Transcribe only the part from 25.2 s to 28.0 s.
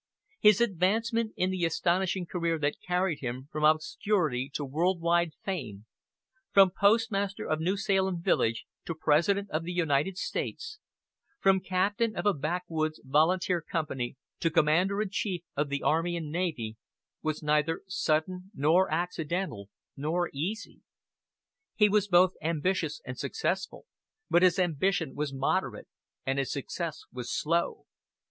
moderate, and his success was slow.